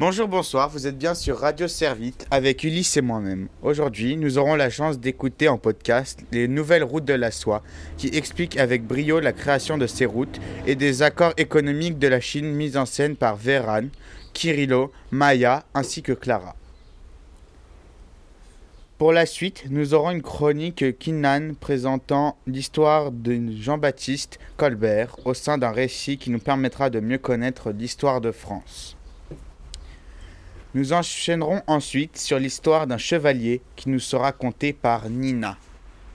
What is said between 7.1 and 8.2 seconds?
la soie qui